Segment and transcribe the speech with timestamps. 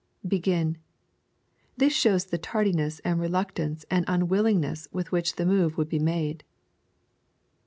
[0.27, 0.79] [Begin.]
[1.77, 5.99] This shows the tardiness, and reluctance, and unwil lingness with which the move would be
[5.99, 6.43] made.